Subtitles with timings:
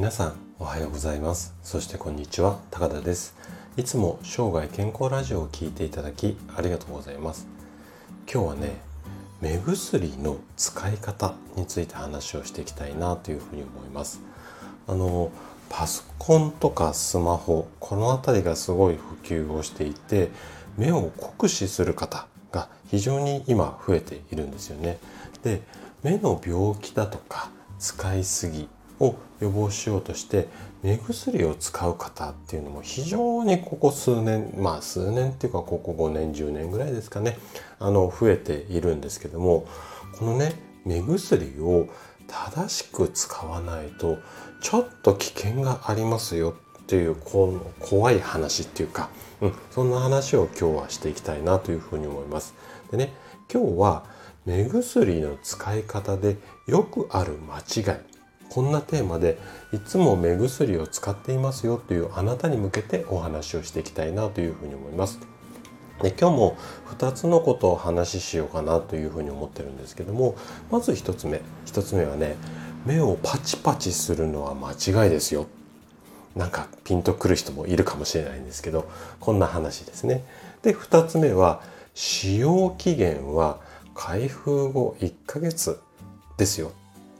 [0.00, 1.54] 皆さんおはようございます。
[1.62, 3.36] そしてこんにちは高田です。
[3.76, 7.46] いつも生涯健康ラジオを聞いていただきありがとうございます。
[8.24, 8.80] 今日はね
[9.42, 14.22] 目薬の使い方について話をしていきたいなというふうに思います。
[14.86, 15.30] あの
[15.68, 20.30] パソコンとかスマホこの辺りがすごい普及をしていて
[20.78, 24.98] 目を酷使する方が非常に今増えているんですよね。
[25.42, 25.60] で
[26.02, 28.66] 目の病気だとか使いすぎ
[29.00, 30.48] を予防しようとして
[30.82, 37.38] 目薬を使う方っていうのも非常にここ数年まあ数年っていうかここ5年10年ぐらいですかね
[37.78, 39.66] あの増えているんですけども
[40.18, 41.88] このね目薬を
[42.26, 44.18] 正しく使わないと
[44.62, 49.10] ちょっと危険がありますよっていうこの怖い話っていうか、
[49.40, 52.54] うん、そんな話を今日はしていきたいなというふうに思います。
[52.90, 53.12] でね
[53.52, 54.04] 今日は
[54.46, 58.19] 目薬の使い方でよくある間違い
[58.50, 59.38] こんなテーマで
[59.72, 65.18] いつも目薬を使っていますよというあなたに向けてお話をしていきたいなというふうに思います。
[66.02, 66.56] で今日も
[66.98, 70.34] 2つのことを話ししようかなというふうに思ってるんですけども
[70.70, 71.40] まず1つ目。
[71.66, 72.36] 1つ目はね
[72.84, 75.46] 目をパチパチするのは間違いですよ。
[76.34, 80.24] なんかピンとくる人もいるかもしれないんですけどこんな話ですね。
[80.62, 81.62] で2つ目は
[81.94, 83.60] 使用期限は
[83.94, 85.80] 開封後1ヶ月
[86.36, 86.72] ですよ。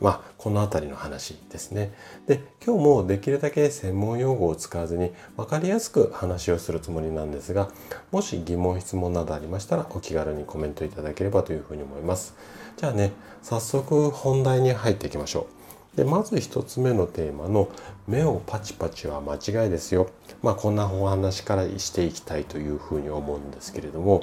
[0.00, 1.92] まあ、この辺りの話ですね。
[2.26, 7.70] で、今日もできるだけ専門用語を使わずに分かりやすく話をするつもりなんですが、
[8.12, 12.34] もし疑問、質問などありましたらお気軽にコメントいただければというふうに思います。
[12.76, 15.46] じゃあね、早速本題に入っていきましょ
[15.94, 15.96] う。
[15.96, 17.70] で、まず一つ目のテーマの
[18.06, 20.10] 目をパチパチは間違いですよ。
[20.42, 24.22] まあ、こんなお話からしていきたいというふうに思うんですけれども、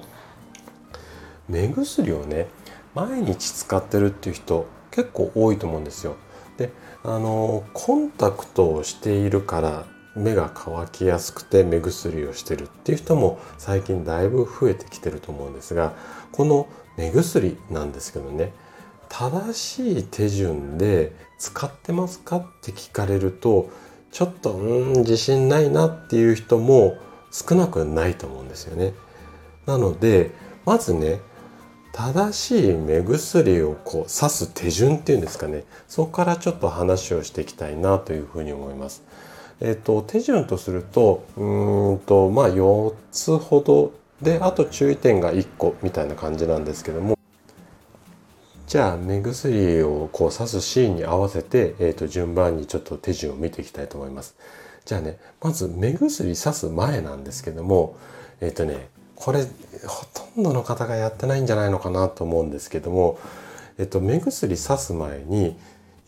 [1.49, 2.47] 目薬をね、
[2.93, 6.15] 毎日使ってるっていう人結構多いと思うんですよ。
[6.57, 6.71] で
[7.03, 9.85] あのコンタクトをしているから
[10.15, 15.93] 目が乾きやすくて目薬をしてるっていう人も最近だいぶ増えてきてると思うんですが
[16.31, 18.53] この目薬なんですけどね
[19.09, 23.71] 正しい手順で使ってますかって聞かれると
[24.11, 26.97] ちょっとうん自信ないなっていう人も
[27.31, 28.93] 少なくないと思うんですよね。
[29.65, 30.31] なので
[30.65, 31.19] まずね
[31.93, 39.03] 正しい目薬をこう刺す手順っていうんですかねそこからちょっと話をしていきたいなというふうに思います。
[39.61, 47.17] えっ、と手順とするとうんとまあ4つほどであと注意点が1個みたいな感じなんですけども
[48.65, 54.35] じゃあ目薬をこう刺すシーンに合わせて、えー、と順番にちょっと手順を見ていきたいと思います。
[54.83, 57.95] じゃあねまず目薬刺す前なんですけども
[58.41, 58.89] えっ、ー、とね
[59.23, 59.45] これ
[59.87, 63.17] ほとんどの方がやってないんじゃないのかなと思うんですけども、
[63.77, 65.55] えっと、目薬さす前に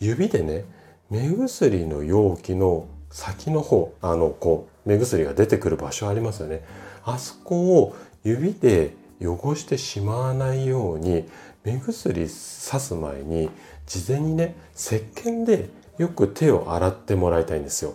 [0.00, 0.66] 指でね
[1.08, 6.62] 目薬の容器の先の方あのこう目薬が出てくる場所ありますよね
[7.04, 11.26] あそこを指で汚してしまわないように
[11.64, 13.48] 目薬さす前に
[13.86, 17.94] 事前にね石鹸でよく手を洗ってもらいたいんですよ。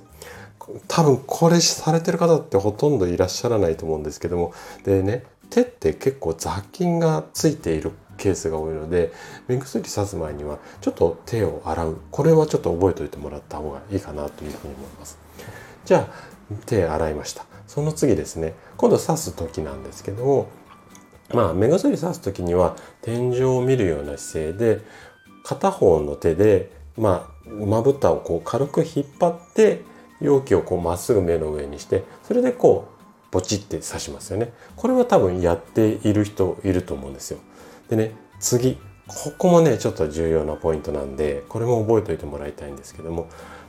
[0.88, 4.54] 多分これされてる方ってほとんどいらっしゃらないと思うんですけども。
[4.84, 9.12] でね手って結構雑菌がついているケースが多いので
[9.48, 11.98] 目薬さす前にはちょっと手を洗う。
[12.12, 15.18] これはちょっと覚えておいてもらった方がいいかなというふうに思います。
[15.84, 17.46] じゃあ手洗いました。
[17.68, 18.54] その次ですね。
[18.78, 20.48] 今度刺す時なんですけども
[21.34, 24.82] まあ目薬さす時には天井を見るような姿勢で
[25.44, 29.82] 片方の手でまあまぶたをこう軽く引っ張って
[30.22, 34.52] 容器をこうまっすぐ目の上にしてそれでこうポチって刺しますよね。
[34.76, 37.40] これは多分やっている人いると思うんですよ。
[37.90, 38.78] でね次
[39.08, 43.28] ここもねちょっと重要なポイントなんでこれも覚えておいてもらいたいんですけども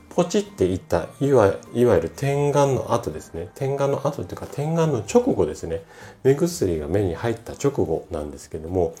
[0.09, 3.49] ポチっていったいわいわゆる点眼の後ですね。
[3.55, 5.81] 点眼の後っていうか点眼の直後ですね。
[6.23, 8.93] 目薬が目に入った直後なんですけども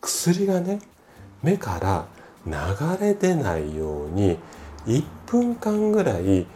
[0.00, 0.80] 薬がね
[1.42, 2.06] 目から
[2.46, 2.52] 流
[3.00, 4.38] れ出ないように
[4.86, 6.46] 1分間ぐらい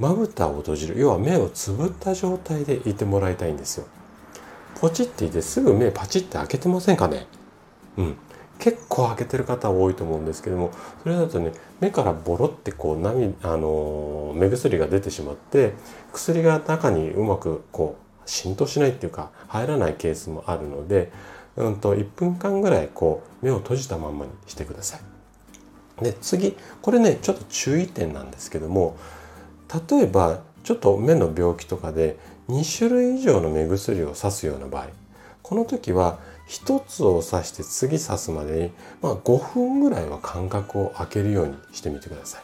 [0.00, 2.94] まぶたを閉じる要は目をつぶった状態でい。
[2.94, 3.52] てもらいたい。
[3.52, 3.86] んですよ
[4.80, 5.30] ポチってい。
[5.30, 7.26] てすぐ目パチって開けてませんかね
[7.98, 8.16] うん
[8.58, 9.94] 結構開けてる方多い。
[9.94, 10.70] と思うんですけども
[11.02, 15.74] それだとね目からボロってこう涙あの目薬が出てしまって
[16.12, 18.90] 薬が中にうまくこう浸透しない。
[18.90, 19.10] ってい。
[19.10, 19.94] うか入らない。
[19.94, 21.10] ケースもあるので、
[21.56, 22.88] うんと、1分間ぐらい。
[22.94, 25.00] こう目を閉じたまんまにしてください。
[26.02, 28.96] で次これねちょっと注意点なんですけども
[29.90, 32.18] 例えばちょっと目の病気とかで
[32.48, 34.88] 2種類以上の目薬をさすような場合
[35.42, 36.18] この時は
[36.48, 38.70] 1つを刺して次刺すまでに、
[39.00, 42.42] まあ、5分ぐらいは間隔を空けるようにしてみてください。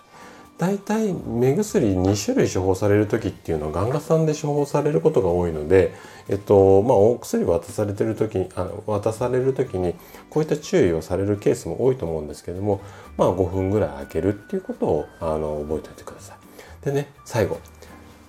[0.59, 5.93] 大体目薬2種類処方される時っていうのは眼科さんで処方されることが多いので、
[6.29, 9.95] えっとまあ、お薬渡されてる時にあ渡される時に
[10.31, 12.81] こういった注意をされるケースも多いと思うんですけども、
[13.19, 16.46] まあ、5分ぐらい空けるっていうことをあの覚えておいてください。
[16.87, 17.59] でね最後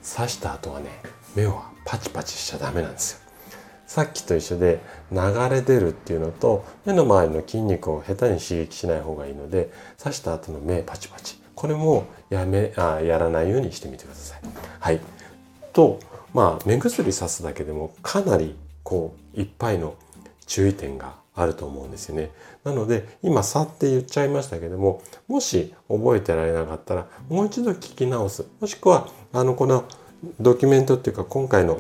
[0.04, 0.90] 刺した後はね
[1.36, 3.20] 目はパチパチしちゃダメなんですよ。
[3.86, 4.82] さっきと一緒で
[5.12, 5.20] 流
[5.50, 14.42] れ出るっていうのと目の周りの筋肉を下手に刺激しない方がいいので刺した後の目パチパチこれもやめあやらないようにしてみてください。
[14.80, 15.00] はい、
[15.72, 16.00] と
[16.34, 19.94] まあ目薬さすだけでもかなりこういっぱいの
[20.48, 22.32] 注意点があると思うんですよね。
[22.64, 29.86] なので今「さ」って言っちゃいましたけどももし覚えてられなかったらもう一度聞き直すもしくはあのこの
[30.40, 31.80] ドキュメントっていうか今回の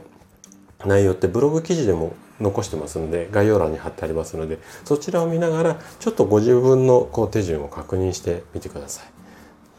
[0.85, 9.16] 内容ってブログ記事でも残してますので概要欄に貼ってありますのでそちらを見ながらちょっとご自分のこう手順を確認してみてください。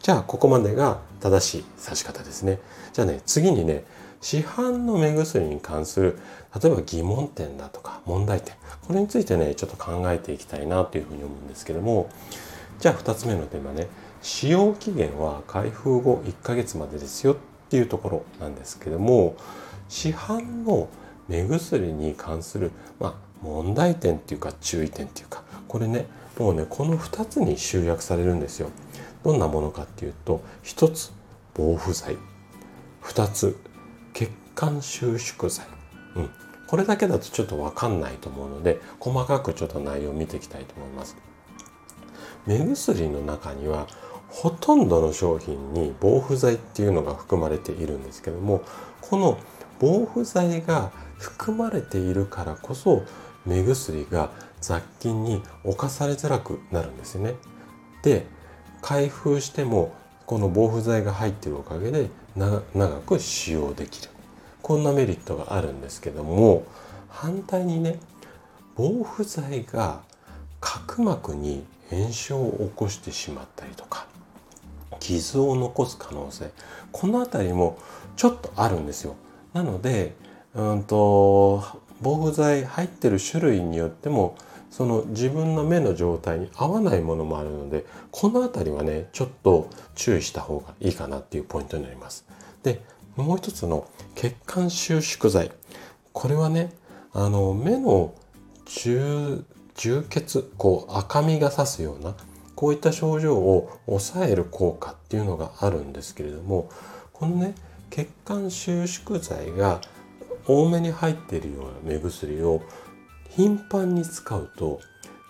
[0.09, 2.57] じゃあここまでが正しい刺し方ですね。
[2.93, 3.83] じゃあね次にね
[4.21, 6.17] 市販の目薬に関する
[6.59, 8.55] 例えば疑問点だとか問題点
[8.87, 12.09] これについてねちょっと考えていきたいなというふうに思うんですけども
[12.79, 13.85] じゃあ2つ目のテーマね
[14.23, 17.35] 使用期限は開封後1ヶ月までですよっ
[17.69, 19.37] ていうところなんですけども
[19.89, 20.89] 市販の
[21.27, 23.13] 目薬に関する、まあ、
[23.43, 26.07] 問題点っていうか注意点っていうかこれね
[26.39, 28.71] もうねこの2つに集約されるんですよ。
[29.23, 31.11] どんなものかっていうと1つ
[31.53, 32.17] 防腐剤
[33.03, 33.57] 2つ
[34.13, 35.65] 血管収縮剤、
[36.15, 36.29] うん、
[36.67, 41.15] これだけだとちょっと分かんないと思うので細かくちょっと内容を見ていきたいと思います。
[42.45, 43.87] 目薬の中には
[44.29, 48.61] ほとんどの商品に防腐剤っていうのが含まれているんですけども
[49.01, 49.39] この
[49.79, 53.03] 防腐剤が含まれているからこそ
[53.45, 54.31] 目薬が
[54.61, 57.35] 雑菌に侵されづらくなるんですよね。
[58.03, 58.27] で
[58.81, 59.93] 開封しても
[60.25, 62.61] この防腐剤が入ってるおかげで長
[63.01, 64.09] く使用できる。
[64.61, 66.63] こんなメリットがあるんですけども
[67.07, 67.99] 反対にね
[68.75, 70.01] 防腐剤が
[70.59, 74.05] 角膜に炎症を起こしてしまったりとか
[74.99, 76.51] 傷を残す可能性
[76.91, 77.77] この辺りも
[78.15, 79.15] ちょっとあるんですよ。
[79.53, 80.13] なので
[80.53, 81.63] うんと
[82.01, 84.35] 防腐剤入ってる種類によっても
[84.69, 92.25] その自分の目の状態に合わないものもあるのでこの辺りはねちょっと注意した方がいいかなっていうポイントになります。
[92.63, 92.81] で
[93.15, 95.51] もう一つの血管収縮剤
[96.13, 96.71] これはね
[97.13, 98.13] あの目の
[98.65, 99.43] 充
[100.09, 102.15] 血こう赤みがさすような
[102.55, 106.69] こういった症状を抑える効果っていうのがあるんですけれども
[107.13, 107.55] このね
[107.89, 109.81] 血管収縮剤が
[110.45, 112.61] 多めに入っているような目薬を
[113.29, 114.79] 頻繁に使うと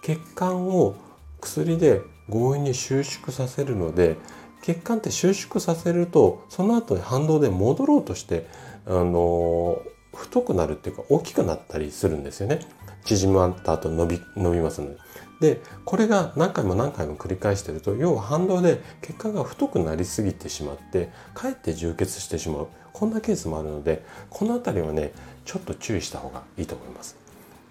[0.01, 0.95] 血管を
[1.41, 4.17] 薬で強引に収縮させるので
[4.61, 8.47] 血管って収縮させるとその後に反動で戻ろうとして
[8.85, 9.81] あの
[10.13, 12.59] 太くなるっていうか大きくなったりするんですよね
[13.05, 14.97] 縮まった後伸び伸びますので。
[15.39, 25.13] でこれが何回も何回も繰り返してると要は反動で血管が太くなりすぎてしまってかえって充血してしまうこんなケースもあるのでこの辺りはね
[25.45, 27.28] ちょっと注意した方がいいと思います。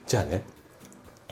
[0.09, 0.43] じゃあね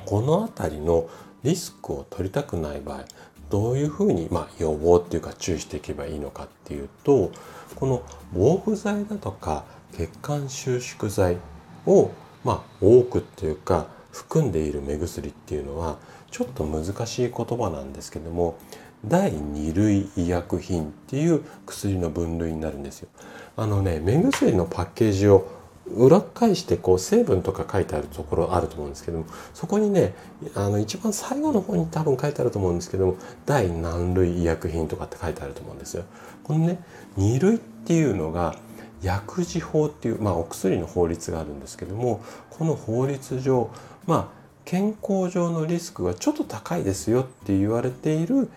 [0.04, 1.08] この辺りの
[1.42, 3.04] リスクを取りたくない場合
[3.48, 7.32] どういうふうに、まあ、予防っていうか注意していけばいいのかっていうと
[7.74, 8.02] この
[8.34, 11.38] 防腐剤だとか血管収縮剤
[11.86, 12.10] を、
[12.44, 15.96] まあ、多くっていうか含んでいる目薬っていうのは
[16.30, 18.58] ちょっと難しい言葉なんですけども
[19.06, 23.08] 第2類医薬品っていう薬の分類になるんですよ。
[23.56, 25.55] あのね目薬のパッケージを
[25.94, 30.14] 裏返してこう成分とか書いてあるところあると思うんですけどもそこにね
[30.54, 36.04] あの一番最後の方に多分書いてあると思うんですけども第何類医薬品とかって書いてあると思うんですよ。
[36.42, 36.78] このね
[37.18, 38.56] 2類っていうのが
[39.02, 43.70] 薬事法っていう、まあ、お薬の法律があるんですけどもこの法律上
[44.06, 48.50] まあ健康上のリスクがちょっと高いですよって言われている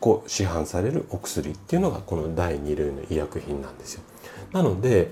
[0.00, 4.02] こう市販されるお薬っていうのがこの第2類の医薬品なんですよ。
[4.52, 5.10] なので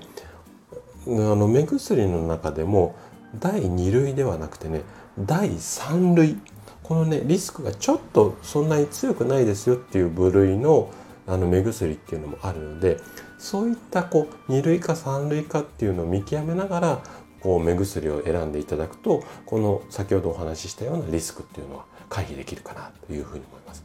[1.07, 2.95] あの目薬の中でも
[3.39, 4.81] 第2類ではなくてね
[5.19, 6.37] 第3類
[6.83, 10.91] このねリスクがちょっとそんなに強くないですよっていう部類の
[11.27, 12.99] あの目薬っていうのもあるので
[13.39, 17.03] そういったこう2類か3類かっていうのを見極めながら
[17.41, 23.83] こう目薬を選んでいただくとこの先ほどお話ししたようなリスクっていうのは回避できるかなというふうに思います。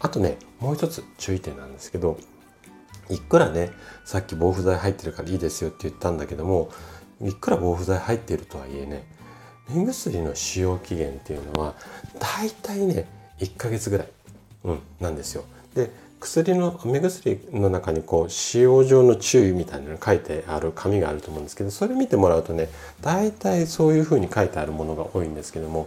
[0.00, 2.18] あとねもう一つ注意点なんですけど
[3.10, 3.70] いくらね
[4.04, 6.70] さっき防腐剤入ってるからいいですよって言ったんだけども
[7.22, 9.06] いくら防腐剤入っているとはいえね
[9.68, 11.74] 目薬の使用期限っていうのは
[12.18, 13.06] 大体ね
[13.38, 14.08] 1ヶ月ぐらい、
[14.64, 15.44] うん、なんですよ。
[15.74, 22.68] で薬の目薬の中にこう使用上の注意みたいなのが書いてある紙があると思うんですけどそれ見てもらうとね
[23.02, 25.86] 大体そういうふうに書いてあるものが多いんですけども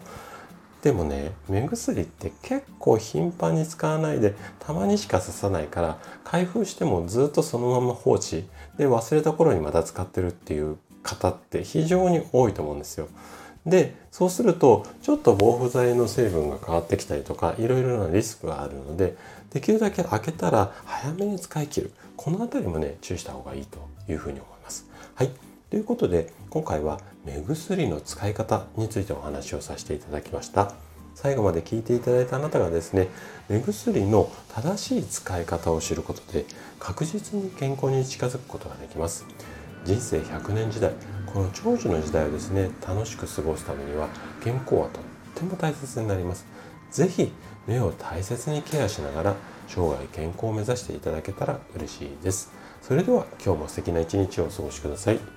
[0.88, 13.10] でもね目薬って結構頻繁に使わないでたまにしか刺さないから開封してもずっとそのまま放置で忘れた頃にまた使ってるっていう方って非常に多いと思うんですよ。
[13.66, 19.18] でそうするとちょっと防腐剤の成分が変わってきたりとかいろいろなリスクがあるので
[19.52, 24.88] できるだけ開けたら早めに使い切るこの辺りもね注意した方がいいというふうに思います。
[25.16, 25.32] はい
[25.70, 30.74] ということで今回は目薬の使い方についてお話をさせていただきました。
[31.14, 33.10] 最後まで聞いていただいたあなたがですね
[33.50, 36.46] 目薬の正しい使い方を知ることで
[36.80, 39.26] 確実に健康に近づくことができます。
[39.84, 40.94] 人生100年時代
[41.26, 44.08] この長寿の時代をですね楽しく過ごすためには
[44.44, 45.04] 健康はとっ
[45.36, 46.46] ても大切になります。
[46.92, 47.32] 是非
[47.68, 49.36] 目を大切にケアしながら
[49.68, 52.52] 生涯健康を目指していただけたら嬉しいです。
[52.82, 55.37] それでは今日も素敵な一日をお過ごしください。